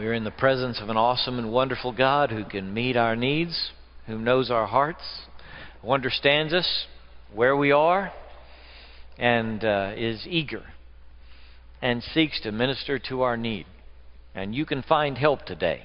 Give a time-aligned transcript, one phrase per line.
[0.00, 3.14] We are in the presence of an awesome and wonderful God who can meet our
[3.14, 3.72] needs,
[4.06, 5.02] who knows our hearts,
[5.82, 6.86] who understands us,
[7.34, 8.10] where we are,
[9.18, 10.62] and uh, is eager
[11.82, 13.66] and seeks to minister to our need.
[14.34, 15.84] And you can find help today.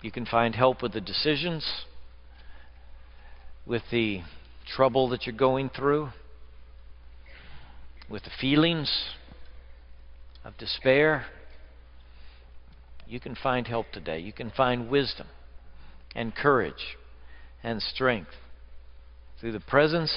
[0.00, 1.84] You can find help with the decisions,
[3.66, 4.22] with the
[4.74, 6.08] trouble that you're going through,
[8.08, 8.90] with the feelings
[10.44, 11.26] of despair.
[13.06, 14.18] You can find help today.
[14.18, 15.26] You can find wisdom
[16.14, 16.96] and courage
[17.62, 18.30] and strength
[19.40, 20.12] through the presence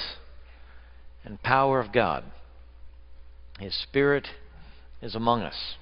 [1.24, 2.24] and power of God.
[3.58, 4.28] His Spirit
[5.02, 5.74] is among us.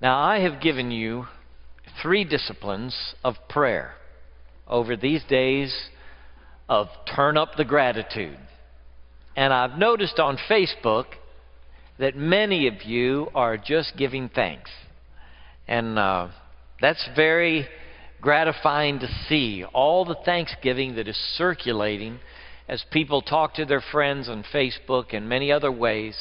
[0.00, 1.26] Now, I have given you
[2.02, 3.94] three disciplines of prayer
[4.66, 5.74] over these days
[6.68, 8.38] of turn up the gratitude.
[9.36, 11.06] And I've noticed on Facebook
[11.98, 14.70] that many of you are just giving thanks.
[15.68, 16.28] And uh,
[16.80, 17.68] that's very
[18.20, 22.18] gratifying to see all the thanksgiving that is circulating
[22.68, 26.16] as people talk to their friends on Facebook and many other ways,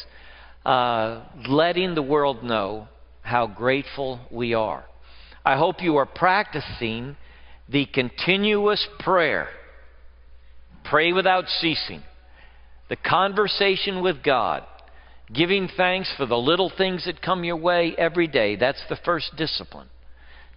[0.65, 2.87] uh, letting the world know
[3.21, 4.83] how grateful we are.
[5.45, 7.15] I hope you are practicing
[7.69, 9.47] the continuous prayer.
[10.83, 12.01] Pray without ceasing.
[12.89, 14.63] The conversation with God.
[15.31, 18.55] Giving thanks for the little things that come your way every day.
[18.55, 19.87] That's the first discipline.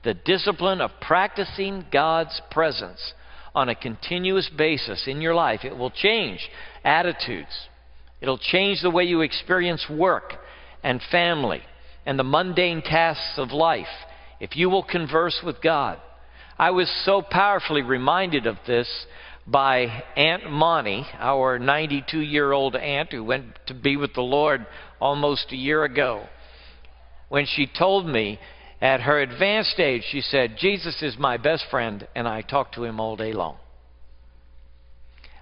[0.03, 3.13] The discipline of practicing God's presence
[3.55, 5.61] on a continuous basis in your life.
[5.65, 6.49] It will change
[6.85, 7.69] attitudes.
[8.23, 10.35] It'll change the way you experience work
[10.83, 11.61] and family
[12.07, 13.87] and the mundane tasks of life
[14.41, 15.99] if you will converse with God.
[16.59, 18.89] I was so powerfully reminded of this
[19.47, 24.67] by Aunt Monty, our 92 year old aunt who went to be with the Lord
[25.01, 26.27] almost a year ago.
[27.29, 28.39] When she told me
[28.81, 32.85] at her advanced age, she said, Jesus is my best friend, and I talk to
[32.85, 33.57] him all day long.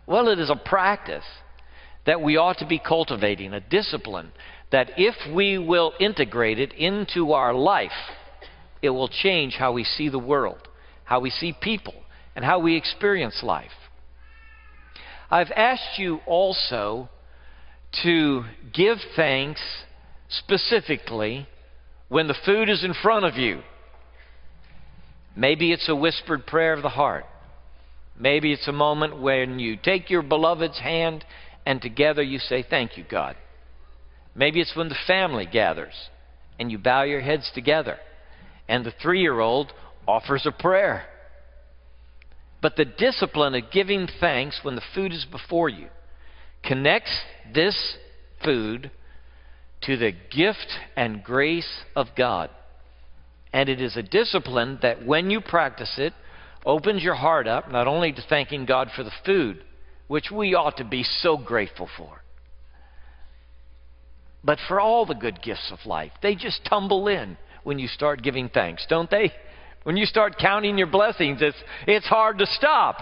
[0.07, 1.25] Well, it is a practice
[2.07, 4.33] that we ought to be cultivating, a discipline
[4.73, 7.91] that if we will integrate it into our life,
[8.83, 10.69] it will change how we see the world,
[11.05, 11.95] how we see people,
[12.35, 13.71] and how we experience life.
[15.31, 17.09] I've asked you also
[18.03, 19.61] to give thanks
[20.29, 21.47] specifically
[22.09, 23.63] when the food is in front of you.
[25.37, 27.25] Maybe it's a whispered prayer of the heart.
[28.19, 31.25] Maybe it's a moment when you take your beloved's hand
[31.65, 33.37] and together you say, Thank you, God.
[34.35, 35.95] Maybe it's when the family gathers
[36.59, 37.99] and you bow your heads together
[38.69, 39.73] and the three year old
[40.07, 41.05] offers a prayer.
[42.63, 45.89] But the discipline of giving thanks when the food is before you
[46.63, 47.19] connects
[47.55, 47.97] this
[48.45, 48.91] food
[49.83, 50.67] to the gift
[50.97, 52.51] and grace of God.
[53.53, 56.13] And it is a discipline that when you practice it,
[56.65, 59.63] opens your heart up not only to thanking God for the food,
[60.07, 62.23] which we ought to be so grateful for,
[64.45, 66.13] but for all the good gifts of life.
[66.23, 69.33] They just tumble in when you start giving thanks, don't they?
[69.83, 72.99] When you start counting your blessings, it's, it's hard to stop.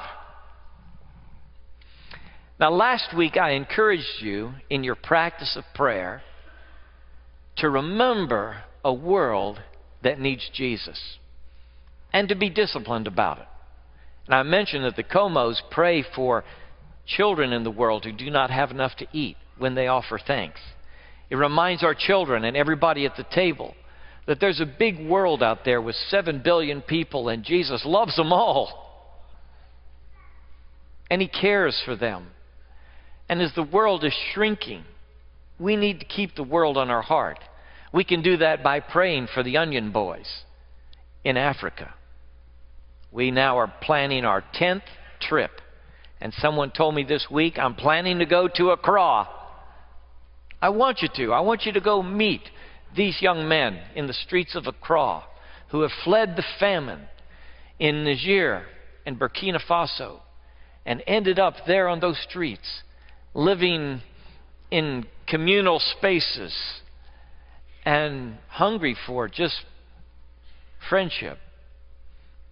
[2.60, 6.22] Now, last week I encouraged you in your practice of prayer
[7.56, 9.60] to remember a world
[10.02, 11.18] that needs Jesus
[12.12, 13.46] and to be disciplined about it.
[14.26, 16.44] And I mentioned that the Comos pray for
[17.06, 20.60] children in the world who do not have enough to eat when they offer thanks.
[21.30, 23.74] It reminds our children and everybody at the table
[24.28, 28.30] that there's a big world out there with 7 billion people and Jesus loves them
[28.30, 28.84] all.
[31.10, 32.26] And He cares for them.
[33.30, 34.84] And as the world is shrinking,
[35.58, 37.38] we need to keep the world on our heart.
[37.90, 40.28] We can do that by praying for the onion boys
[41.24, 41.94] in Africa.
[43.10, 44.82] We now are planning our 10th
[45.22, 45.52] trip.
[46.20, 49.26] And someone told me this week, I'm planning to go to Accra.
[50.60, 51.32] I want you to.
[51.32, 52.42] I want you to go meet
[52.96, 55.24] these young men in the streets of Accra
[55.70, 57.02] who have fled the famine
[57.78, 58.64] in Niger
[59.06, 60.20] and Burkina Faso
[60.86, 62.82] and ended up there on those streets,
[63.34, 64.00] living
[64.70, 66.54] in communal spaces
[67.84, 69.64] and hungry for just
[70.88, 71.38] friendship.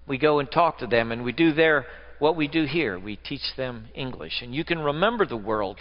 [0.06, 1.86] We go and talk to them, and we do there
[2.18, 2.98] what we do here.
[2.98, 4.42] We teach them English.
[4.42, 5.78] And you can remember the world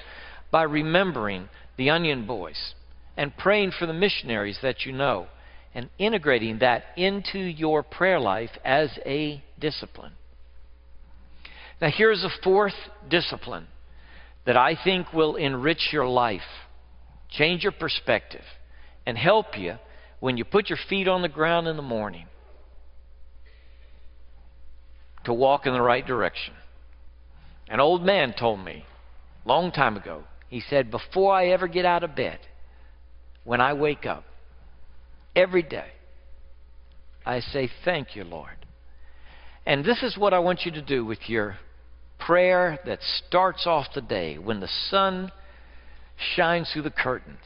[0.52, 2.74] by remembering the Onion Boys
[3.18, 5.28] and praying for the missionaries that you know
[5.74, 10.14] and integrating that into your prayer life as a discipline.
[11.82, 12.74] Now, here's a fourth
[13.10, 13.68] discipline
[14.46, 16.42] that I think will enrich your life
[17.30, 18.44] change your perspective,
[19.06, 19.76] and help you
[20.20, 22.28] when you put your feet on the ground in the morning
[25.26, 26.54] to walk in the right direction.
[27.68, 28.86] An old man told me
[29.44, 32.40] long time ago, he said, Before I ever get out of bed,
[33.46, 34.26] when I wake up,
[35.36, 35.88] every day,
[37.26, 38.58] I say, Thank you, Lord.
[39.66, 41.58] And this is what I want you to do with your
[42.20, 45.32] prayer that starts off the day when the sun
[46.36, 47.38] shines through the curtains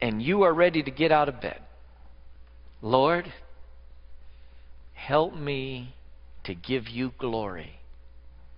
[0.00, 1.60] and you are ready to get out of bed.
[2.82, 3.32] Lord,
[4.94, 5.94] help me
[6.44, 7.80] to give you glory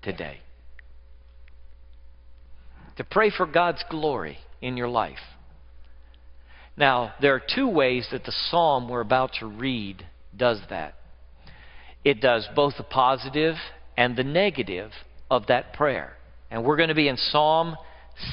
[0.03, 0.39] today.
[2.97, 5.19] To pray for God's glory in your life.
[6.79, 10.95] Now, there are two ways that the psalm we're about to read does that.
[12.05, 13.57] It does both the positive
[13.97, 14.93] and the negative
[15.29, 16.13] of that prayer.
[16.51, 17.77] And we're going to be in Psalm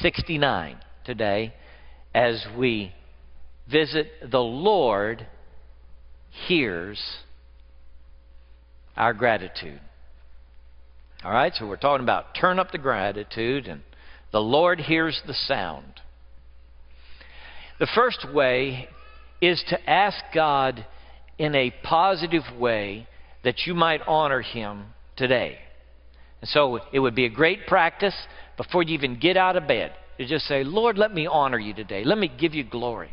[0.00, 1.54] 69 today
[2.14, 2.92] as we
[3.70, 5.26] visit the Lord
[6.46, 7.02] hears
[8.96, 9.80] our gratitude.
[11.24, 13.82] All right, so we're talking about turn up the gratitude and
[14.30, 16.00] the Lord hears the sound.
[17.78, 18.88] The first way
[19.40, 20.86] is to ask God
[21.38, 23.06] in a positive way
[23.44, 24.86] that you might honor Him
[25.16, 25.58] today.
[26.40, 28.14] And so it would be a great practice
[28.56, 31.74] before you even get out of bed to just say, Lord, let me honor you
[31.74, 32.04] today.
[32.04, 33.10] Let me give you glory.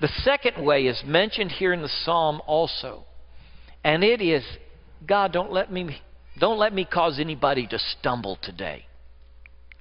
[0.00, 3.04] The second way is mentioned here in the psalm also.
[3.82, 4.44] And it is,
[5.06, 6.00] God, don't let me
[6.36, 8.86] don't let me cause anybody to stumble today.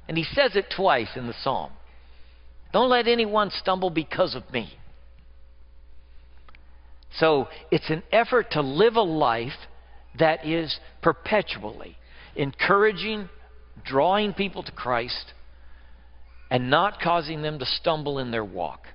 [0.07, 1.71] And he says it twice in the psalm.
[2.73, 4.73] Don't let anyone stumble because of me.
[7.17, 9.53] So it's an effort to live a life
[10.17, 11.97] that is perpetually
[12.35, 13.29] encouraging,
[13.85, 15.33] drawing people to Christ,
[16.49, 18.87] and not causing them to stumble in their walk.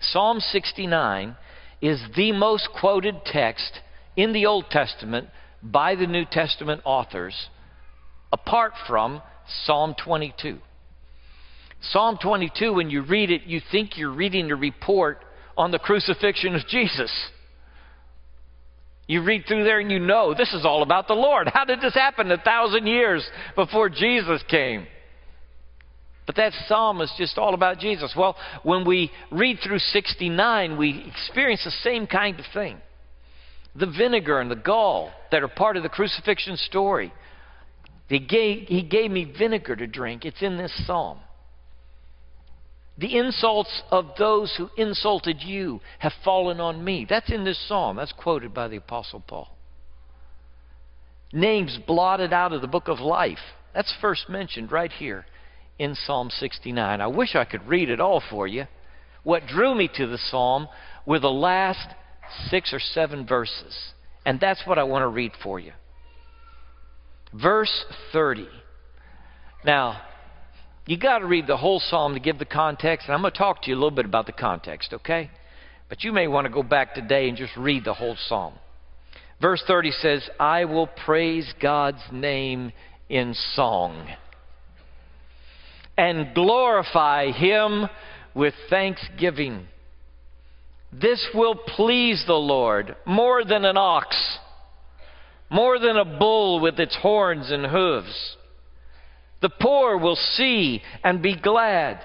[0.00, 1.36] Psalm 69
[1.82, 3.80] is the most quoted text
[4.16, 5.28] in the Old Testament
[5.62, 7.48] by the New Testament authors,
[8.32, 9.20] apart from
[9.64, 10.58] Psalm 22.
[11.90, 15.24] Psalm 22, when you read it, you think you're reading a report
[15.56, 17.12] on the crucifixion of Jesus.
[19.06, 21.50] You read through there and you know this is all about the Lord.
[21.52, 24.86] How did this happen a thousand years before Jesus came?
[26.26, 28.14] But that psalm is just all about Jesus.
[28.16, 32.78] Well, when we read through 69, we experience the same kind of thing.
[33.76, 37.12] The vinegar and the gall that are part of the crucifixion story.
[38.08, 40.24] He gave, he gave me vinegar to drink.
[40.24, 41.18] It's in this psalm.
[42.96, 47.06] The insults of those who insulted you have fallen on me.
[47.08, 47.96] That's in this psalm.
[47.96, 49.48] That's quoted by the Apostle Paul.
[51.32, 53.38] Names blotted out of the book of life.
[53.74, 55.26] That's first mentioned right here
[55.78, 57.00] in Psalm 69.
[57.00, 58.66] I wish I could read it all for you.
[59.24, 60.68] What drew me to the psalm
[61.04, 61.88] were the last
[62.48, 63.76] six or seven verses.
[64.24, 65.72] And that's what I want to read for you.
[67.32, 68.46] Verse 30.
[69.64, 70.00] Now,
[70.86, 73.38] you got to read the whole psalm to give the context, and I'm going to
[73.38, 75.30] talk to you a little bit about the context, okay?
[75.88, 78.54] But you may want to go back today and just read the whole psalm.
[79.40, 82.72] Verse 30 says, I will praise God's name
[83.08, 84.08] in song
[85.96, 87.88] and glorify Him
[88.34, 89.66] with thanksgiving.
[90.92, 94.16] This will please the Lord more than an ox,
[95.50, 98.36] more than a bull with its horns and hooves.
[99.44, 102.00] The poor will see and be glad.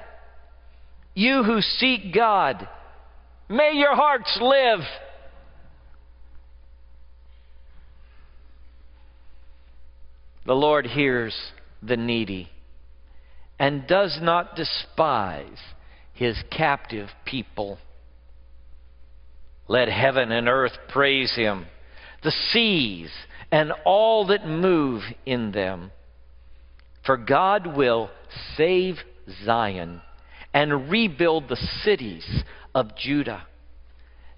[1.13, 2.67] You who seek God,
[3.47, 4.81] may your hearts live.
[10.45, 11.33] The Lord hears
[11.81, 12.49] the needy
[13.57, 15.61] and does not despise
[16.11, 17.79] his captive people.
[19.69, 21.67] Let heaven and earth praise him,
[22.21, 23.11] the seas
[23.49, 25.91] and all that move in them.
[27.09, 28.11] For God will
[28.55, 28.97] save
[29.43, 30.03] Zion
[30.53, 32.43] and rebuild the cities
[32.75, 33.47] of Judah.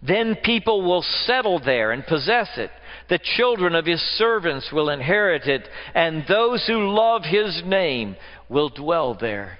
[0.01, 2.71] Then people will settle there and possess it.
[3.09, 8.15] The children of his servants will inherit it, and those who love his name
[8.47, 9.59] will dwell there.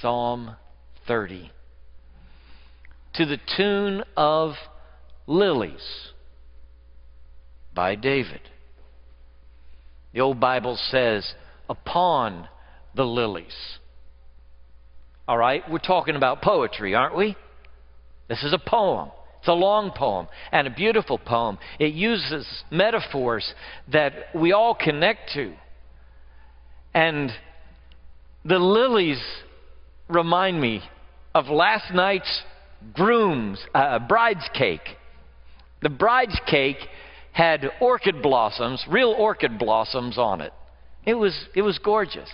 [0.00, 0.56] Psalm
[1.06, 1.52] 30.
[3.14, 4.54] To the tune of
[5.28, 6.08] Lilies
[7.72, 8.40] by David.
[10.12, 11.34] The old Bible says,
[11.68, 12.48] upon
[12.94, 13.78] the lilies.
[15.28, 17.36] All right, we're talking about poetry, aren't we?
[18.28, 19.10] This is a poem.
[19.38, 21.58] It's a long poem and a beautiful poem.
[21.78, 23.54] It uses metaphors
[23.92, 25.54] that we all connect to.
[26.92, 27.30] And
[28.44, 29.22] the lilies
[30.08, 30.82] remind me
[31.34, 32.42] of last night's
[32.92, 34.96] groom's uh, bride's cake.
[35.82, 36.78] The bride's cake
[37.32, 40.52] had orchid blossoms, real orchid blossoms on it.
[41.04, 42.30] It was it was gorgeous.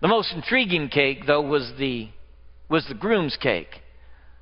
[0.00, 2.08] The most intriguing cake though was the
[2.68, 3.80] was the groom's cake.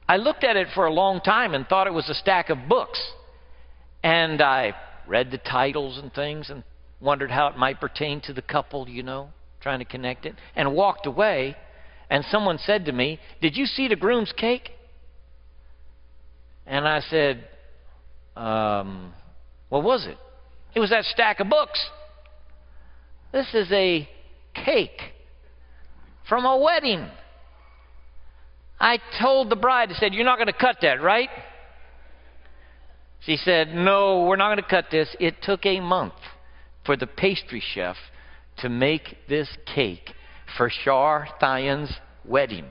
[0.08, 2.68] I looked at it for a long time and thought it was a stack of
[2.68, 3.00] books.
[4.02, 4.74] And I
[5.06, 6.64] read the titles and things and
[7.00, 9.30] wondered how it might pertain to the couple, you know,
[9.60, 11.56] trying to connect it, and walked away.
[12.08, 14.70] And someone said to me, Did you see the groom's cake?
[16.66, 17.48] And I said,
[18.36, 19.12] um,
[19.68, 20.18] What was it?
[20.74, 21.80] It was that stack of books.
[23.32, 24.08] This is a
[24.54, 25.00] cake
[26.28, 27.06] from a wedding.
[28.78, 31.28] I told the bride, I said, You're not going to cut that, right?
[33.20, 35.14] She said, No, we're not going to cut this.
[35.20, 36.14] It took a month
[36.86, 37.96] for the pastry chef
[38.58, 40.10] to make this cake
[40.56, 41.92] for Shar Thayan's
[42.24, 42.66] wedding.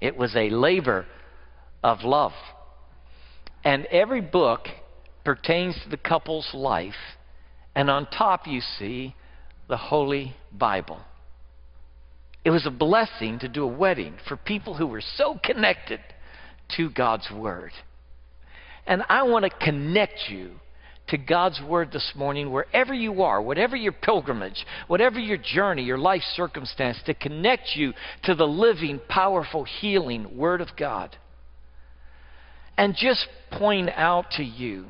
[0.00, 1.06] It was a labor
[1.82, 2.32] of love.
[3.64, 4.68] And every book
[5.24, 6.94] pertains to the couple's life.
[7.74, 9.16] And on top, you see
[9.68, 11.00] the Holy Bible.
[12.44, 16.00] It was a blessing to do a wedding for people who were so connected
[16.76, 17.72] to God's Word.
[18.86, 20.50] And I want to connect you
[21.08, 25.98] to God's Word this morning, wherever you are, whatever your pilgrimage, whatever your journey, your
[25.98, 27.94] life circumstance, to connect you
[28.24, 31.16] to the living, powerful, healing Word of God.
[32.76, 34.86] And just point out to you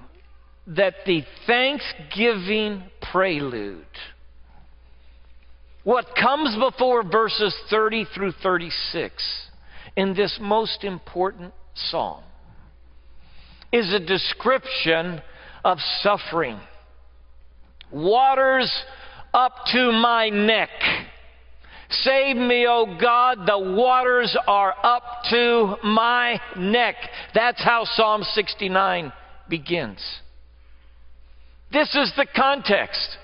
[0.66, 3.84] that the Thanksgiving prelude,
[5.82, 9.50] what comes before verses 30 through 36
[9.96, 12.22] in this most important psalm,
[13.70, 15.20] is a description
[15.64, 16.58] of suffering.
[17.92, 18.72] Waters
[19.34, 20.70] up to my neck.
[21.90, 26.96] Save me, O God, the waters are up to my neck.
[27.34, 29.12] That's how Psalm 69
[29.48, 30.00] begins.
[31.72, 33.18] This is the context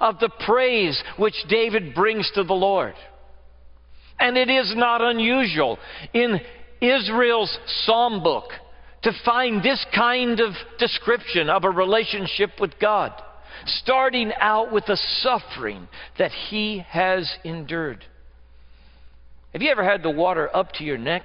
[0.00, 2.94] of the praise which David brings to the Lord.
[4.18, 5.78] And it is not unusual
[6.12, 6.40] in
[6.80, 8.50] Israel's psalm book
[9.02, 13.12] to find this kind of description of a relationship with God,
[13.66, 15.88] starting out with the suffering
[16.18, 18.04] that he has endured.
[19.52, 21.22] Have you ever had the water up to your neck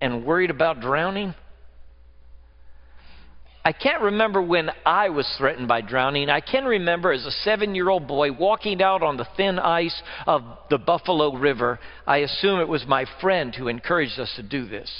[0.00, 1.34] and worried about drowning?
[3.68, 6.30] I can't remember when I was threatened by drowning.
[6.30, 10.00] I can remember as a seven year old boy walking out on the thin ice
[10.26, 11.78] of the Buffalo River.
[12.06, 14.90] I assume it was my friend who encouraged us to do this.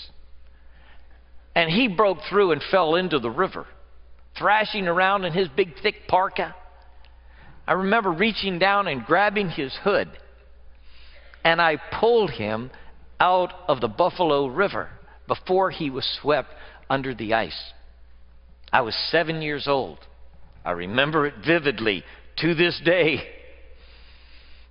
[1.54, 3.66] And he broke through and fell into the river,
[4.36, 6.54] thrashing around in his big, thick parka.
[7.66, 10.08] I remember reaching down and grabbing his hood,
[11.44, 12.70] and I pulled him
[13.20, 14.88] out of the Buffalo River
[15.26, 16.48] before he was swept
[16.88, 17.72] under the ice.
[18.72, 19.98] I was seven years old.
[20.64, 22.04] I remember it vividly
[22.38, 23.22] to this day.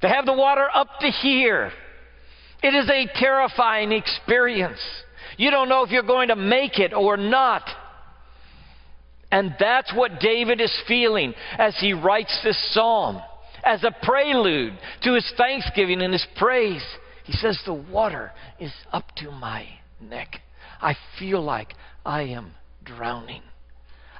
[0.01, 1.71] To have the water up to here,
[2.61, 4.79] it is a terrifying experience.
[5.37, 7.63] You don't know if you're going to make it or not.
[9.31, 13.21] And that's what David is feeling as he writes this psalm,
[13.63, 16.85] as a prelude to his thanksgiving and his praise.
[17.25, 19.67] He says, The water is up to my
[20.01, 20.37] neck.
[20.81, 21.73] I feel like
[22.05, 22.51] I am
[22.85, 23.41] drowning.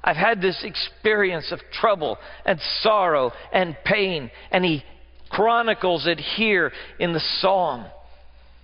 [0.04, 4.84] I've had this experience of trouble and sorrow and pain, and he
[5.30, 7.86] chronicles it here in the psalm.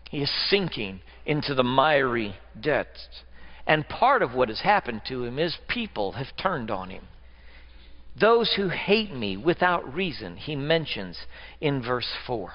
[0.09, 3.07] He is sinking into the miry depths.
[3.65, 7.07] And part of what has happened to him is people have turned on him.
[8.19, 11.17] Those who hate me without reason, he mentions
[11.61, 12.51] in verse 4.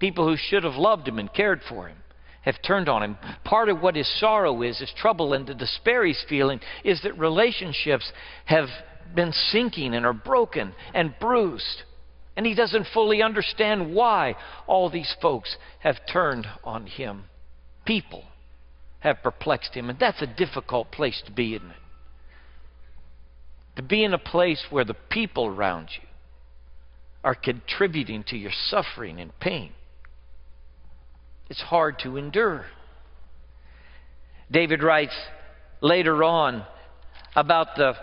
[0.00, 1.98] People who should have loved him and cared for him
[2.42, 3.16] have turned on him.
[3.44, 7.18] Part of what his sorrow is, his trouble, and the despair he's feeling is that
[7.18, 8.10] relationships
[8.46, 8.68] have
[9.14, 11.82] been sinking and are broken and bruised.
[12.36, 14.34] And he doesn't fully understand why
[14.66, 17.24] all these folks have turned on him.
[17.86, 18.24] People
[19.04, 21.76] have perplexed him, and that's a difficult place to be, isn't it?
[23.76, 26.08] To be in a place where the people around you
[27.22, 29.72] are contributing to your suffering and pain.
[31.50, 32.64] It's hard to endure.
[34.50, 35.14] David writes
[35.82, 36.64] later on
[37.36, 37.94] about the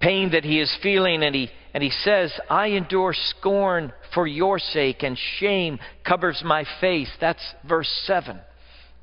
[0.00, 4.58] pain that he is feeling, and he, and he says, I endure scorn for your
[4.58, 7.10] sake, and shame covers my face.
[7.20, 8.40] That's verse 7.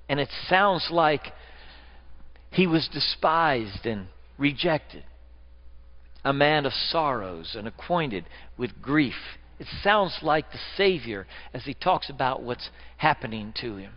[0.08, 1.34] And it sounds like
[2.52, 4.08] he was despised and
[4.38, 5.04] rejected,
[6.24, 8.26] a man of sorrows and acquainted
[8.58, 13.94] with grief It sounds like the Savior as he talks about what's happening to him.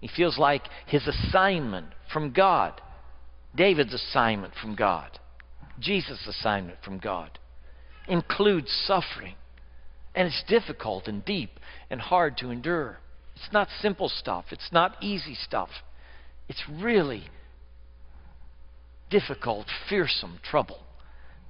[0.00, 2.80] He feels like his assignment from God,
[3.54, 5.18] David's assignment from God,
[5.80, 7.38] Jesus' assignment from God,
[8.06, 9.34] includes suffering.
[10.14, 11.58] And it's difficult and deep
[11.90, 12.98] and hard to endure.
[13.36, 15.68] It's not simple stuff, it's not easy stuff.
[16.48, 17.24] It's really
[19.10, 20.78] difficult, fearsome trouble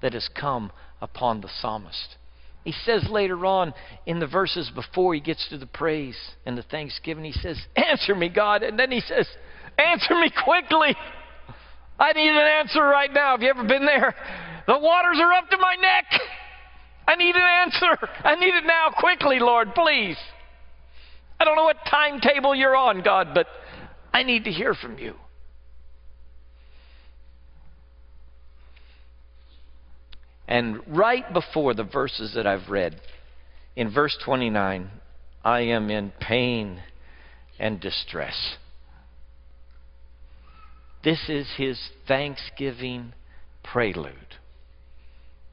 [0.02, 2.16] that has come upon the psalmist.
[2.64, 3.72] He says later on
[4.06, 8.14] in the verses before he gets to the praise and the thanksgiving, he says, Answer
[8.14, 8.64] me, God.
[8.64, 9.28] And then he says,
[9.78, 10.96] Answer me quickly.
[11.98, 13.32] I need an answer right now.
[13.32, 14.14] Have you ever been there?
[14.66, 16.20] The waters are up to my neck.
[17.06, 18.08] I need an answer.
[18.24, 20.16] I need it now, quickly, Lord, please.
[21.38, 23.46] I don't know what timetable you're on, God, but
[24.12, 25.14] I need to hear from you.
[30.48, 33.00] And right before the verses that I've read,
[33.74, 34.90] in verse 29,
[35.44, 36.82] I am in pain
[37.58, 38.56] and distress.
[41.04, 41.78] This is his
[42.08, 43.12] thanksgiving
[43.62, 44.14] prelude.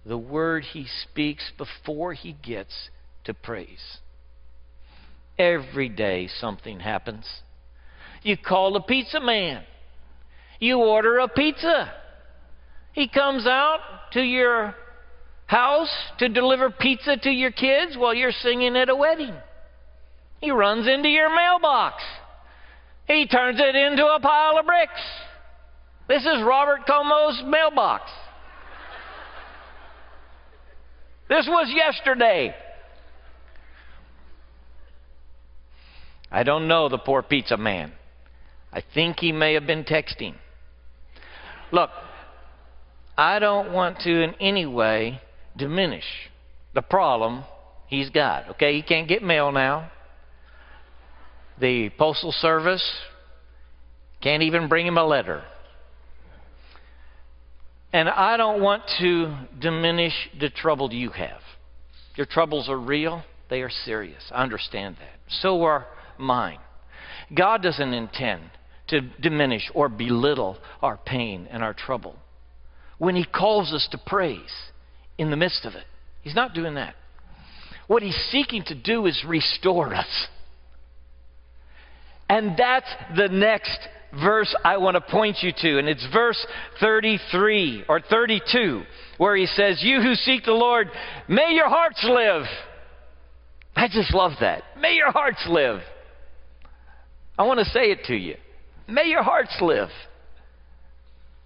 [0.06, 2.90] The word he speaks before he gets
[3.26, 4.00] to praise.
[5.38, 7.26] Every day something happens.
[8.22, 9.64] You call the pizza man.
[10.60, 11.92] You order a pizza.
[12.94, 13.80] He comes out
[14.14, 14.76] to your
[15.48, 19.34] house to deliver pizza to your kids while you're singing at a wedding.
[20.40, 22.04] He runs into your mailbox.
[23.08, 25.02] He turns it into a pile of bricks.
[26.08, 28.10] This is Robert Como's mailbox.
[31.30, 32.54] This was yesterday.
[36.34, 37.94] I don't know the poor pizza man.
[38.72, 40.34] I think he may have been texting.
[41.72, 41.92] Look,
[43.16, 45.22] I don't want to in any way
[45.56, 46.04] diminish
[46.74, 47.44] the problem
[47.86, 48.50] he's got.
[48.50, 49.92] Okay, he can't get mail now.
[51.62, 52.84] The Postal Service
[54.20, 55.44] can't even bring him a letter.
[57.94, 61.42] And I don't want to diminish the trouble you have.
[62.16, 64.24] Your troubles are real, they are serious.
[64.32, 65.20] I understand that.
[65.42, 65.86] So are
[66.18, 66.60] mine.
[67.36, 68.44] God doesn't intend
[68.88, 72.16] to diminish or belittle our pain and our trouble.
[72.98, 74.54] When He calls us to praise
[75.18, 75.86] in the midst of it,
[76.22, 76.96] He's not doing that.
[77.88, 80.28] What He's seeking to do is restore us.
[82.30, 83.80] And that's the next
[84.22, 86.46] verse I want to point you to, and it's verse
[86.80, 88.84] 33 or 32,
[89.18, 90.90] where he says, You who seek the Lord,
[91.28, 92.44] may your hearts live.
[93.76, 94.64] I just love that.
[94.80, 95.82] May your hearts live.
[97.38, 98.36] I want to say it to you.
[98.88, 99.90] May your hearts live.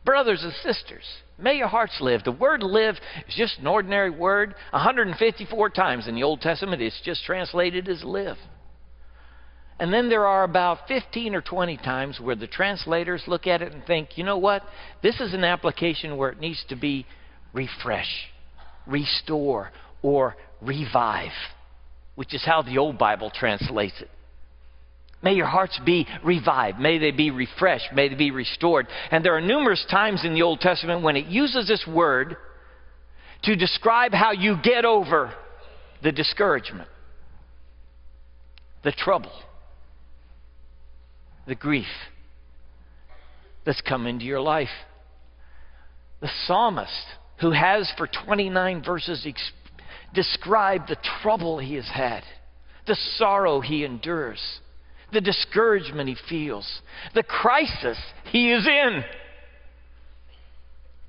[0.03, 1.03] Brothers and sisters,
[1.37, 2.23] may your hearts live.
[2.23, 2.95] The word live
[3.27, 4.55] is just an ordinary word.
[4.71, 8.37] 154 times in the Old Testament, it's just translated as live.
[9.79, 13.73] And then there are about 15 or 20 times where the translators look at it
[13.73, 14.63] and think, you know what?
[15.03, 17.05] This is an application where it needs to be
[17.53, 18.29] refresh,
[18.87, 19.71] restore,
[20.01, 21.31] or revive,
[22.15, 24.09] which is how the old Bible translates it.
[25.21, 26.79] May your hearts be revived.
[26.79, 27.87] May they be refreshed.
[27.93, 28.87] May they be restored.
[29.11, 32.37] And there are numerous times in the Old Testament when it uses this word
[33.43, 35.33] to describe how you get over
[36.03, 36.87] the discouragement,
[38.83, 39.31] the trouble
[41.47, 41.87] the grief
[43.65, 44.69] that's come into your life.
[46.19, 46.91] The psalmist,
[47.39, 49.51] who has for 29 verses ex-
[50.13, 52.23] described the trouble he has had,
[52.85, 54.39] the sorrow he endures,
[55.11, 56.81] the discouragement he feels,
[57.13, 57.97] the crisis
[58.31, 59.03] he is in,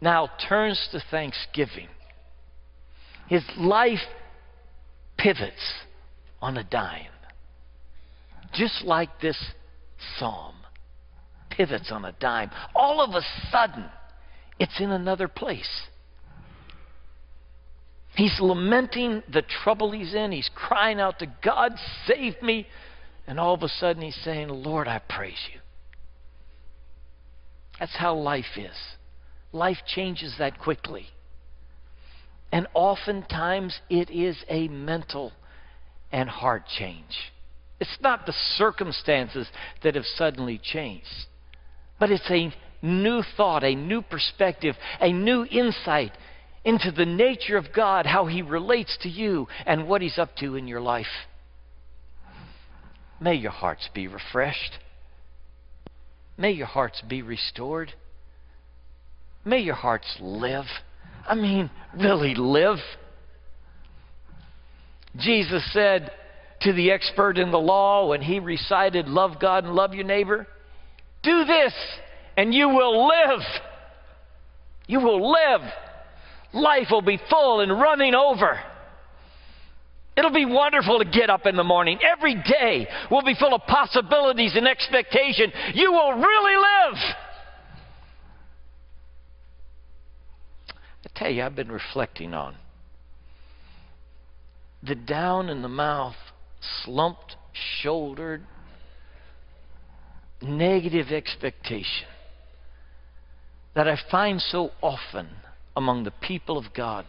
[0.01, 1.89] now turns to thanksgiving.
[3.29, 3.99] His life
[5.17, 5.73] pivots
[6.41, 7.07] on a dime.
[8.55, 9.37] Just like this
[10.17, 10.55] psalm
[11.51, 12.51] pivots on a dime.
[12.75, 13.85] All of a sudden,
[14.59, 15.69] it's in another place.
[18.15, 20.33] He's lamenting the trouble he's in.
[20.33, 21.73] He's crying out to God,
[22.07, 22.67] save me.
[23.29, 25.61] And all of a sudden, he's saying, Lord, I praise you.
[27.79, 28.75] That's how life is.
[29.53, 31.07] Life changes that quickly.
[32.51, 35.33] And oftentimes, it is a mental
[36.11, 37.33] and heart change.
[37.79, 39.47] It's not the circumstances
[39.83, 41.07] that have suddenly changed,
[42.01, 46.13] but it's a new thought, a new perspective, a new insight
[46.65, 50.57] into the nature of God, how He relates to you, and what He's up to
[50.57, 51.07] in your life.
[53.21, 54.79] May your hearts be refreshed.
[56.37, 57.93] May your hearts be restored.
[59.45, 60.67] May your hearts live.
[61.27, 62.79] I mean, really live.
[65.17, 66.11] Jesus said
[66.61, 70.47] to the expert in the law when he recited, Love God and love your neighbor,
[71.23, 71.73] do this
[72.37, 73.41] and you will live.
[74.87, 75.61] You will live.
[76.55, 78.61] Life will be full and running over.
[80.19, 82.01] It'll be wonderful to get up in the morning.
[82.03, 85.53] Every day will be full of possibilities and expectation.
[85.75, 87.03] You will really live.
[91.05, 92.57] I tell you, I've been reflecting on
[94.83, 96.17] the down in the mouth,
[96.85, 97.37] slumped
[97.81, 98.43] shouldered,
[100.43, 102.09] negative expectation
[103.77, 105.29] that I find so often
[105.77, 107.07] among the people of God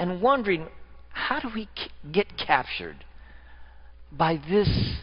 [0.00, 0.66] and wondering
[1.10, 1.68] how do we
[2.10, 3.04] get captured
[4.10, 4.96] by this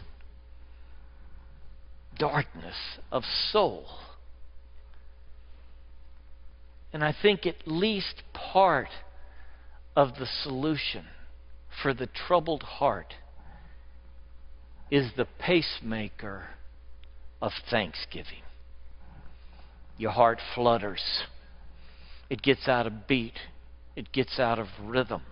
[2.18, 2.74] darkness
[3.12, 3.86] of soul?
[6.92, 8.88] And I think at least part
[9.94, 11.04] of the solution
[11.80, 13.14] for the troubled heart
[14.90, 16.48] is the pacemaker
[17.40, 18.42] of thanksgiving.
[19.96, 21.22] Your heart flutters,
[22.28, 23.34] it gets out of beat
[23.98, 25.22] it gets out of rhythm.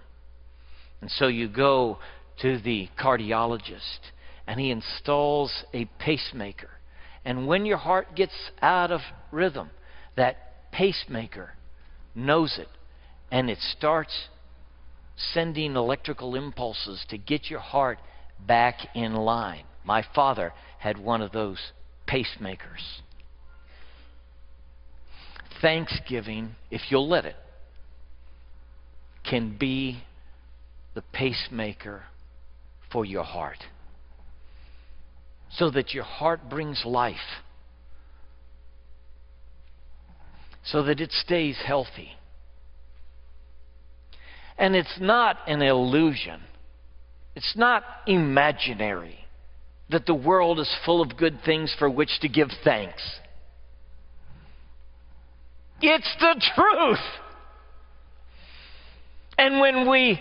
[1.00, 1.98] And so you go
[2.42, 4.00] to the cardiologist
[4.44, 6.70] and he installs a pacemaker.
[7.24, 9.70] And when your heart gets out of rhythm,
[10.16, 11.52] that pacemaker
[12.12, 12.66] knows it
[13.31, 14.26] and it starts
[15.16, 18.00] sending electrical impulses to get your heart
[18.48, 19.62] back in line.
[19.85, 21.61] My father had one of those
[22.09, 23.00] pacemakers.
[25.62, 27.37] Thanksgiving, if you'll let it,
[29.28, 30.02] can be
[30.94, 32.04] the pacemaker
[32.92, 33.58] for your heart.
[35.50, 37.16] So that your heart brings life.
[40.64, 42.10] So that it stays healthy.
[44.58, 46.40] And it's not an illusion.
[47.34, 49.18] It's not imaginary
[49.90, 53.02] that the world is full of good things for which to give thanks.
[55.80, 56.98] It's the truth.
[59.38, 60.20] And when we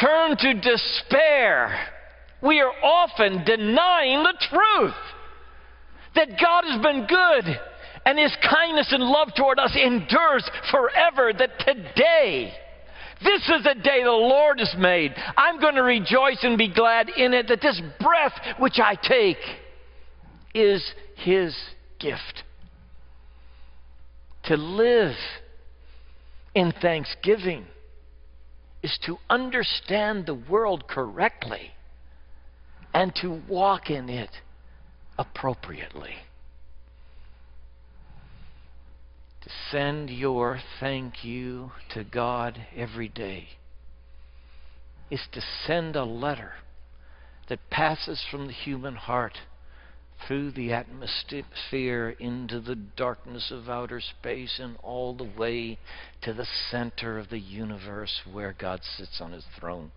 [0.00, 1.88] turn to despair,
[2.42, 4.94] we are often denying the truth
[6.14, 7.60] that God has been good
[8.04, 11.32] and His kindness and love toward us endures forever.
[11.32, 12.52] That today,
[13.22, 15.14] this is the day the Lord has made.
[15.36, 19.38] I'm going to rejoice and be glad in it that this breath which I take
[20.54, 20.82] is
[21.16, 21.56] His
[21.98, 22.42] gift.
[24.46, 25.14] To live
[26.54, 27.64] in thanksgiving
[28.82, 31.72] is to understand the world correctly
[32.92, 34.30] and to walk in it
[35.18, 36.14] appropriately.
[39.42, 43.48] To send your thank you to God every day
[45.10, 46.52] is to send a letter
[47.48, 49.38] that passes from the human heart
[50.26, 55.78] through the atmosphere into the darkness of outer space and all the way
[56.22, 59.92] to the center of the universe where God sits on his throne.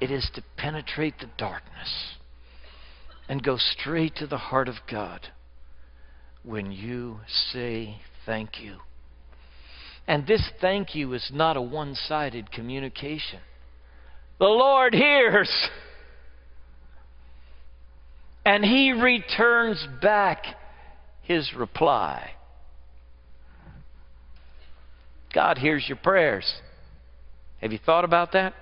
[0.00, 2.14] It is to penetrate the darkness
[3.28, 5.28] and go straight to the heart of God
[6.42, 7.20] when you
[7.52, 8.78] say thank you.
[10.06, 13.40] And this thank you is not a one sided communication.
[14.38, 15.54] The Lord hears
[18.50, 20.44] and he returns back
[21.22, 22.32] his reply.
[25.32, 26.52] God hears your prayers.
[27.60, 28.54] Have you thought about that?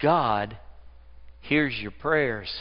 [0.00, 0.58] God
[1.40, 2.52] hears your prayers.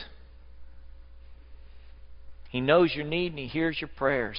[2.49, 4.37] He knows your need and He hears your prayers.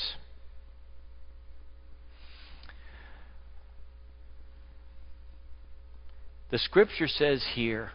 [6.53, 7.91] The scripture says here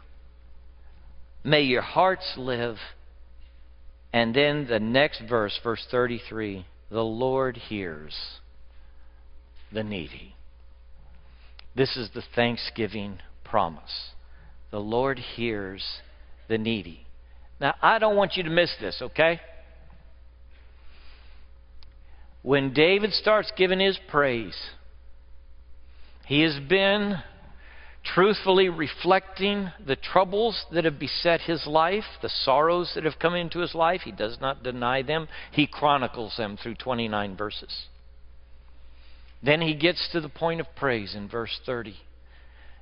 [1.48, 2.76] May your hearts live.
[4.12, 8.14] And then the next verse, verse 33 the Lord hears
[9.72, 10.36] the needy.
[11.74, 14.12] This is the thanksgiving promise.
[14.72, 15.86] The Lord hears
[16.50, 17.06] the needy.
[17.62, 19.40] Now, I don't want you to miss this, okay?
[22.42, 24.58] When David starts giving his praise,
[26.26, 27.22] he has been
[28.13, 33.60] truthfully reflecting the troubles that have beset his life, the sorrows that have come into
[33.60, 34.02] his life.
[34.02, 37.88] He does not deny them, he chronicles them through 29 verses.
[39.43, 41.96] Then he gets to the point of praise in verse 30.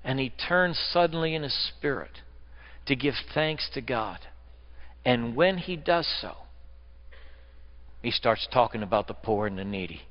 [0.04, 2.12] And he turns suddenly in his spirit
[2.86, 4.20] to give thanks to God.
[5.04, 6.34] And when he does so,
[8.02, 10.04] he starts talking about the poor and the needy.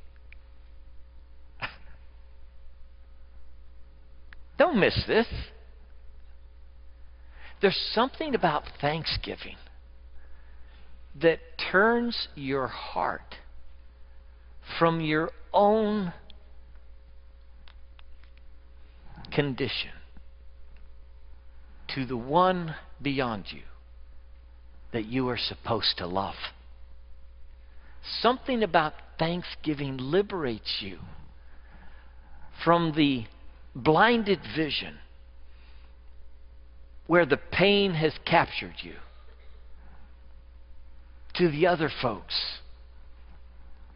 [4.58, 5.26] Don't miss this.
[7.60, 9.56] There's something about Thanksgiving
[11.20, 11.38] that
[11.70, 13.36] turns your heart
[14.78, 16.12] from your own
[19.32, 19.90] condition
[21.94, 23.62] to the one beyond you
[24.92, 26.34] that you are supposed to love.
[28.20, 30.98] Something about Thanksgiving liberates you
[32.64, 33.24] from the
[33.74, 34.98] blinded vision
[37.06, 38.94] where the pain has captured you
[41.34, 42.34] to the other folks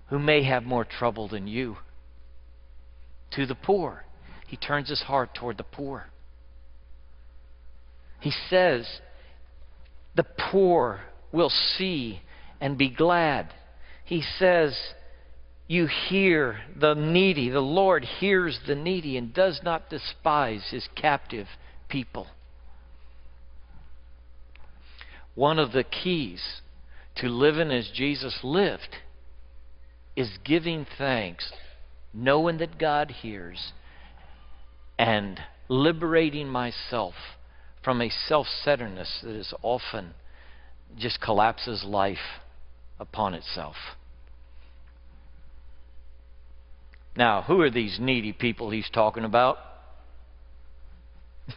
[0.08, 1.76] who may have more trouble than you,
[3.30, 4.04] to the poor.
[4.46, 6.06] He turns his heart toward the poor.
[8.20, 8.86] He says,
[10.16, 12.22] The poor will see
[12.60, 13.52] and be glad.
[14.04, 14.76] He says,
[15.68, 17.50] You hear the needy.
[17.50, 21.46] The Lord hears the needy and does not despise his captive
[21.90, 22.26] people.
[25.34, 26.62] One of the keys
[27.16, 28.96] to living as Jesus lived
[30.16, 31.52] is giving thanks,
[32.14, 33.72] knowing that God hears,
[34.98, 37.14] and liberating myself
[37.84, 40.14] from a self centeredness that is often
[40.96, 42.40] just collapses life
[42.98, 43.76] upon itself.
[47.18, 49.58] Now, who are these needy people he's talking about?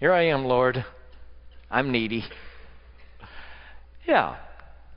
[0.00, 0.82] Here I am, Lord.
[1.70, 2.24] I'm needy.
[4.06, 4.36] Yeah,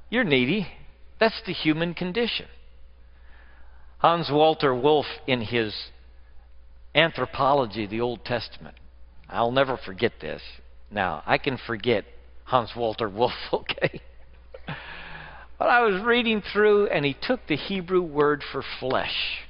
[0.09, 0.65] you're needy.
[1.19, 2.45] That's the human condition.
[3.97, 5.75] Hans Walter Wolff, in his
[6.95, 8.77] Anthropology the Old Testament,
[9.27, 10.41] I'll never forget this.
[10.89, 12.05] Now, I can forget
[12.45, 13.99] Hans Walter Wolff, okay?
[15.57, 19.45] But I was reading through, and he took the Hebrew word for flesh.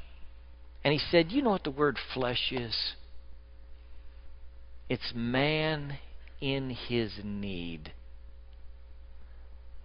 [0.84, 2.76] And he said, You know what the word flesh is?
[4.90, 5.98] It's man
[6.40, 7.92] in his need.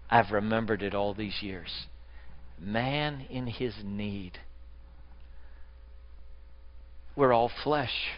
[0.09, 1.87] I've remembered it all these years.
[2.61, 4.39] Man in his need.
[7.17, 8.11] We're all flesh.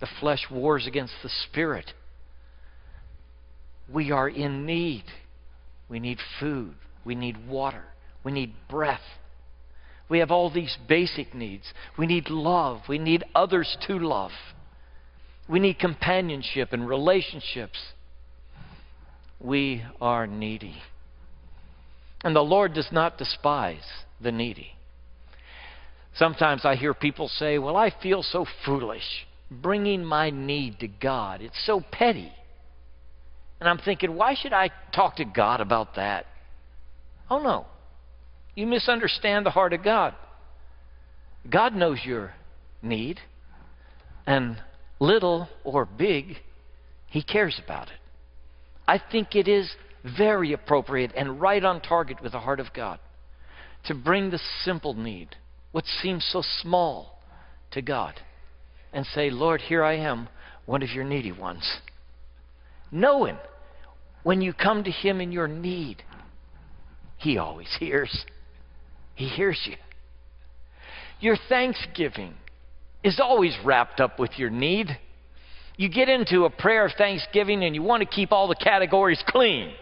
[0.00, 1.92] The flesh wars against the spirit.
[3.92, 5.04] We are in need.
[5.92, 6.74] We need food.
[7.04, 7.84] We need water.
[8.24, 9.02] We need breath.
[10.08, 11.64] We have all these basic needs.
[11.98, 12.80] We need love.
[12.88, 14.30] We need others to love.
[15.46, 17.78] We need companionship and relationships
[19.38, 20.76] we are needy.
[22.24, 23.84] And the Lord does not despise
[24.18, 24.68] the needy.
[26.14, 31.42] Sometimes I hear people say, Well, I feel so foolish bringing my need to God.
[31.42, 32.32] It's so petty.
[33.62, 36.26] And I'm thinking, why should I talk to God about that?
[37.30, 37.66] Oh, no.
[38.56, 40.16] You misunderstand the heart of God.
[41.48, 42.34] God knows your
[42.82, 43.20] need,
[44.26, 44.60] and
[44.98, 46.38] little or big,
[47.06, 48.00] He cares about it.
[48.88, 49.72] I think it is
[50.18, 52.98] very appropriate and right on target with the heart of God
[53.84, 55.36] to bring the simple need,
[55.70, 57.22] what seems so small,
[57.70, 58.14] to God
[58.92, 60.28] and say, Lord, here I am,
[60.66, 61.78] one of your needy ones.
[62.90, 63.38] Knowing
[64.22, 66.02] when you come to Him in your need,
[67.18, 68.24] He always hears.
[69.14, 69.76] He hears you.
[71.20, 72.34] Your thanksgiving
[73.04, 74.98] is always wrapped up with your need
[75.76, 79.22] you get into a prayer of thanksgiving and you want to keep all the categories
[79.26, 79.72] clean.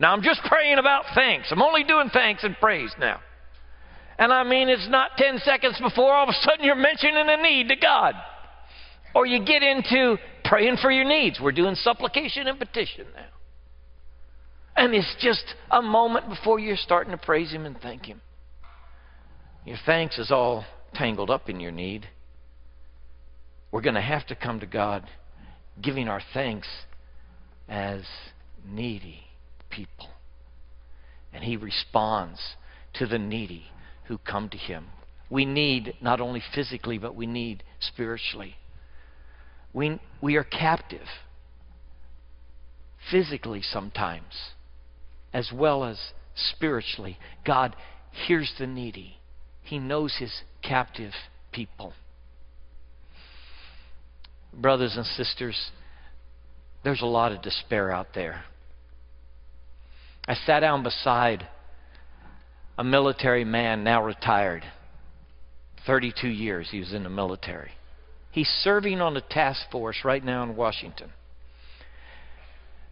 [0.00, 1.48] Now, I'm just praying about thanks.
[1.50, 3.20] I'm only doing thanks and praise now.
[4.18, 7.42] And I mean, it's not 10 seconds before all of a sudden you're mentioning a
[7.42, 8.14] need to God.
[9.14, 11.38] Or you get into praying for your needs.
[11.40, 13.26] We're doing supplication and petition now.
[14.76, 18.20] And it's just a moment before you're starting to praise Him and thank Him.
[19.64, 22.08] Your thanks is all tangled up in your need.
[23.72, 25.04] We're going to have to come to God
[25.82, 26.68] giving our thanks
[27.68, 28.02] as
[28.66, 29.24] needy
[29.70, 30.08] people.
[31.32, 32.40] And He responds
[32.94, 33.64] to the needy
[34.04, 34.86] who come to Him.
[35.28, 38.56] We need not only physically, but we need spiritually.
[39.72, 41.06] We, we are captive
[43.10, 44.32] physically sometimes,
[45.36, 45.98] as well as
[46.34, 47.18] spiritually.
[47.44, 47.76] God
[48.26, 49.18] hears the needy,
[49.62, 51.12] He knows His captive
[51.52, 51.92] people
[54.56, 55.70] brothers and sisters,
[56.82, 58.44] there's a lot of despair out there.
[60.26, 61.46] I sat down beside
[62.78, 64.64] a military man, now retired.
[65.86, 67.70] 32 years he was in the military.
[68.32, 71.10] He's serving on a task force right now in Washington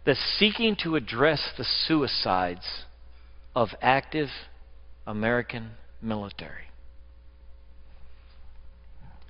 [0.05, 2.85] that's seeking to address the suicides
[3.55, 4.29] of active
[5.07, 6.65] American military.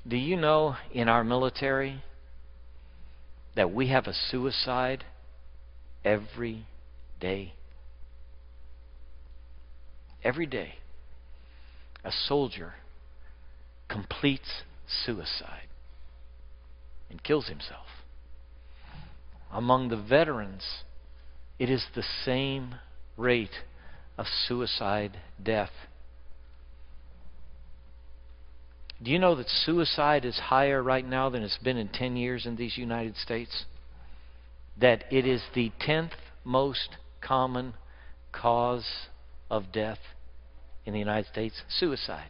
[0.08, 2.04] Do you know in our military
[3.56, 5.04] that we have a suicide
[6.04, 6.68] every
[7.20, 7.54] day?
[10.24, 10.76] Every day,
[12.04, 12.74] a soldier
[13.88, 14.64] completes
[15.06, 15.68] suicide
[17.10, 17.86] and kills himself.
[19.56, 20.84] Among the veterans,
[21.58, 22.76] it is the same
[23.16, 23.64] rate
[24.18, 25.70] of suicide death.
[29.02, 32.46] Do you know that suicide is higher right now than it's been in 10 years
[32.46, 33.64] in these United States?
[34.82, 36.12] That it is the 10th
[36.44, 37.76] most common
[38.34, 39.08] cause
[39.50, 40.00] of death
[40.86, 41.62] in the United States?
[41.70, 42.28] Suicide.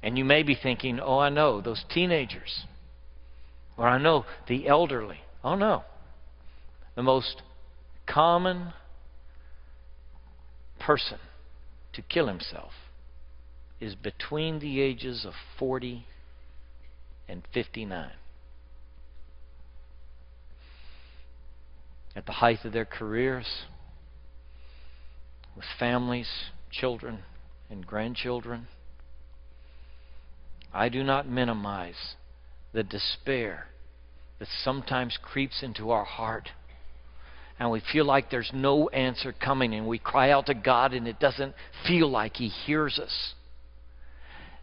[0.00, 2.66] And you may be thinking, oh, I know, those teenagers.
[3.76, 5.20] Or I know the elderly.
[5.42, 5.84] Oh, no.
[6.96, 7.42] The most
[8.06, 8.72] common
[10.78, 11.18] person
[11.92, 12.72] to kill himself
[13.80, 16.06] is between the ages of 40
[17.28, 18.10] and 59.
[22.16, 23.46] At the height of their careers,
[25.56, 26.28] with families,
[26.70, 27.20] children,
[27.68, 28.66] and grandchildren.
[30.72, 32.14] I do not minimize
[32.72, 33.66] the despair
[34.38, 36.48] that sometimes creeps into our heart.
[37.58, 41.06] And we feel like there's no answer coming, and we cry out to God, and
[41.06, 41.54] it doesn't
[41.86, 43.34] feel like He hears us.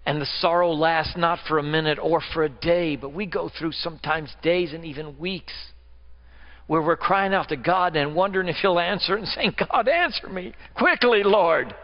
[0.06, 3.50] And the sorrow lasts not for a minute or for a day, but we go
[3.50, 5.54] through sometimes days and even weeks
[6.66, 10.28] where we're crying out to God and wondering if He'll answer and saying, God, answer
[10.28, 11.76] me quickly, Lord.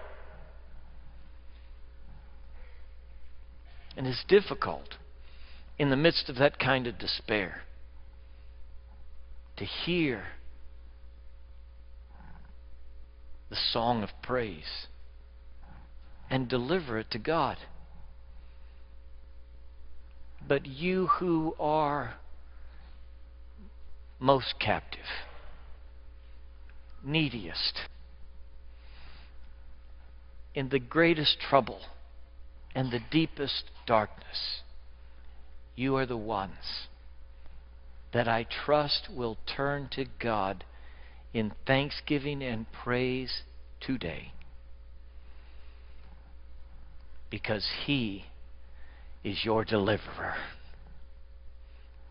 [3.96, 4.96] And it's difficult
[5.78, 7.64] in the midst of that kind of despair
[9.58, 10.24] to hear
[13.50, 14.88] the song of praise
[16.30, 17.58] and deliver it to God.
[20.48, 22.16] But you who are
[24.20, 25.06] most captive,
[27.04, 27.82] neediest,
[30.56, 31.82] in the greatest trouble
[32.74, 34.63] and the deepest darkness,
[35.76, 36.88] you are the ones
[38.14, 40.64] that I trust will turn to God
[41.34, 43.42] in thanksgiving and praise
[43.82, 44.32] today.
[47.30, 48.26] Because He
[49.24, 50.36] is your deliverer.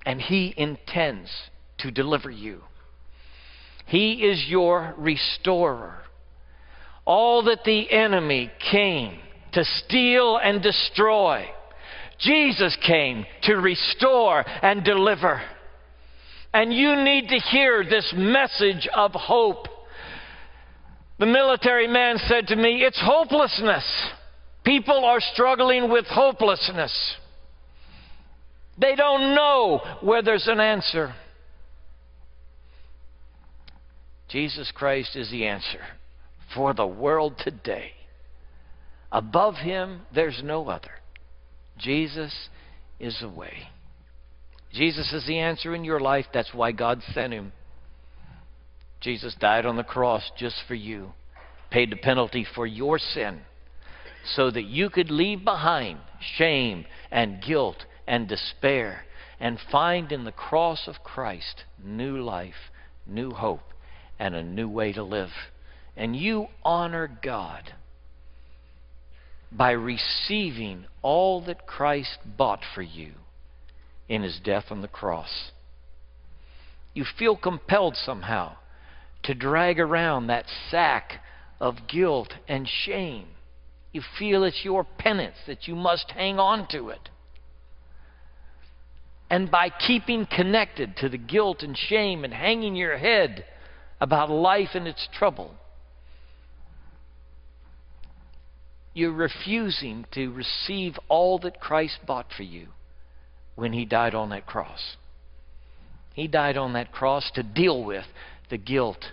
[0.05, 1.31] And He intends
[1.79, 2.63] to deliver you.
[3.87, 5.99] He is your restorer.
[7.05, 9.19] All that the enemy came
[9.53, 11.47] to steal and destroy,
[12.23, 15.43] Jesus came to restore and deliver.
[16.55, 19.67] And you need to hear this message of hope.
[21.19, 23.85] The military man said to me, It's hopelessness.
[24.65, 27.17] People are struggling with hopelessness.
[28.79, 31.15] They don't know where there's an answer.
[34.29, 35.81] Jesus Christ is the answer
[36.55, 37.93] for the world today.
[39.11, 41.02] Above him, there's no other.
[41.83, 42.33] Jesus
[42.99, 43.69] is the way.
[44.73, 46.27] Jesus is the answer in your life.
[46.33, 47.53] That's why God sent him.
[49.01, 51.13] Jesus died on the cross just for you,
[51.71, 53.41] paid the penalty for your sin
[54.25, 55.99] so that you could leave behind
[56.37, 59.05] shame and guilt and despair
[59.41, 62.71] and find in the cross of Christ new life,
[63.07, 63.75] new hope,
[64.19, 65.31] and a new way to live.
[65.97, 67.75] And you honor God
[69.57, 73.13] by receiving all that Christ bought for you
[74.09, 75.51] in his death on the cross.
[76.95, 78.57] You feel compelled somehow
[79.25, 81.21] to drag around that sack
[81.61, 83.29] of guilt and shame
[83.93, 87.11] you feel it's your penance that you must hang on to it.
[89.31, 93.45] And by keeping connected to the guilt and shame and hanging your head
[94.01, 95.55] about life and its trouble,
[98.95, 102.69] you're refusing to receive all that Christ bought for you
[103.55, 104.97] when He died on that cross.
[106.15, 108.05] He died on that cross to deal with
[108.51, 109.13] the guilt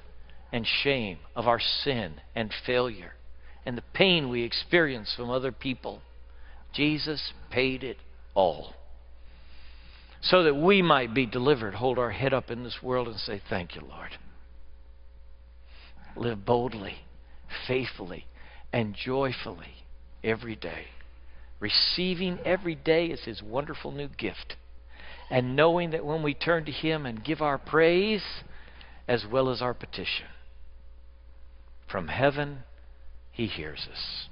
[0.52, 3.14] and shame of our sin and failure
[3.66, 6.02] and the pain we experience from other people.
[6.74, 7.98] Jesus paid it
[8.34, 8.74] all.
[10.22, 13.42] So that we might be delivered, hold our head up in this world and say,
[13.50, 14.12] Thank you, Lord.
[16.16, 16.96] Live boldly,
[17.68, 18.26] faithfully,
[18.72, 19.84] and joyfully
[20.24, 20.86] every day.
[21.60, 24.56] Receiving every day as His wonderful new gift.
[25.30, 28.24] And knowing that when we turn to Him and give our praise
[29.08, 30.28] as well as our petition,
[31.92, 32.60] from heaven
[33.32, 34.28] he hears us.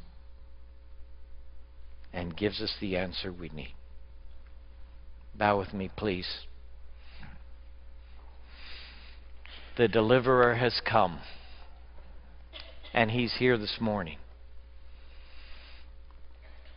[2.14, 3.74] and gives us the answer we need.
[5.36, 6.48] Bow with me, please.
[9.78, 11.20] The deliverer has come,
[12.94, 14.18] and he's here this morning.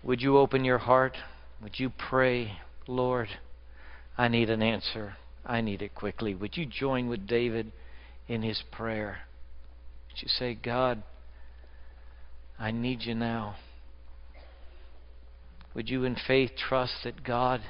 [0.03, 1.17] Would you open your heart?
[1.63, 2.53] Would you pray,
[2.87, 3.29] Lord,
[4.17, 5.17] I need an answer.
[5.45, 6.35] I need it quickly.
[6.35, 7.73] Would you join with David
[8.29, 9.19] in his prayer?
[10.09, 11.03] Would you say, God,
[12.59, 13.57] I need you now?
[15.75, 17.61] Would you, in faith, trust that God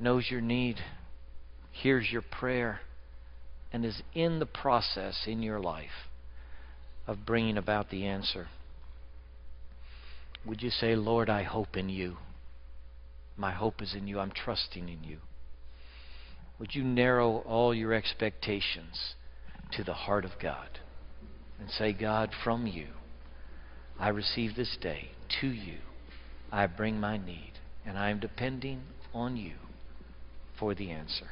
[0.00, 0.76] knows your need,
[1.72, 2.80] hears your prayer,
[3.72, 6.08] and is in the process in your life
[7.06, 8.48] of bringing about the answer?
[10.44, 12.16] Would you say, Lord, I hope in you?
[13.36, 14.18] My hope is in you.
[14.18, 15.18] I'm trusting in you.
[16.58, 19.14] Would you narrow all your expectations
[19.72, 20.80] to the heart of God
[21.60, 22.88] and say, God, from you,
[23.98, 25.10] I receive this day
[25.40, 25.78] to you.
[26.50, 27.52] I bring my need,
[27.84, 28.82] and I am depending
[29.12, 29.54] on you
[30.58, 31.28] for the answer.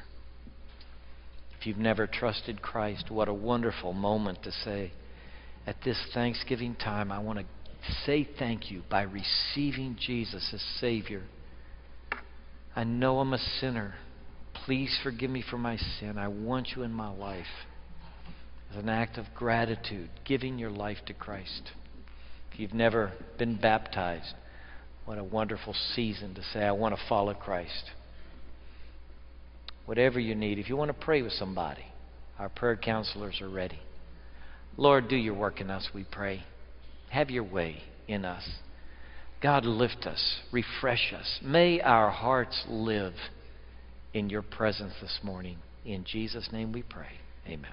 [1.58, 4.92] If you've never trusted Christ, what a wonderful moment to say,
[5.66, 7.44] at this Thanksgiving time, I want to
[8.04, 11.22] say thank you by receiving Jesus as Savior
[12.76, 13.94] I know I'm a sinner.
[14.52, 16.18] Please forgive me for my sin.
[16.18, 17.46] I want you in my life.
[18.70, 21.70] As an act of gratitude, giving your life to Christ.
[22.52, 24.34] If you've never been baptized,
[25.06, 27.90] what a wonderful season to say, I want to follow Christ.
[29.86, 31.84] Whatever you need, if you want to pray with somebody,
[32.38, 33.78] our prayer counselors are ready.
[34.76, 36.44] Lord, do your work in us, we pray.
[37.16, 38.46] Have your way in us.
[39.40, 41.38] God, lift us, refresh us.
[41.42, 43.14] May our hearts live
[44.12, 45.56] in your presence this morning.
[45.86, 47.12] In Jesus' name we pray.
[47.46, 47.72] Amen.